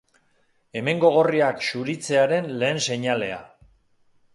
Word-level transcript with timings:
Hemengo 0.79 1.11
gorriak 1.17 1.61
xuritzearen 1.67 2.51
lehen 2.63 2.85
seinalea. 2.89 3.41